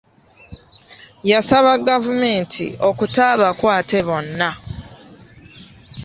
[1.29, 4.49] Yasaba gavumenti okuta abakwate bonna.